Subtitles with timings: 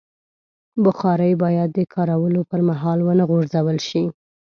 [0.83, 4.03] بخاري باید د کارولو پر مهال ونه غورځول شي.